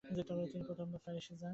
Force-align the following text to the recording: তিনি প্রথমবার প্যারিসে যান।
তিনি 0.03 0.63
প্রথমবার 0.67 0.99
প্যারিসে 1.05 1.33
যান। 1.33 1.49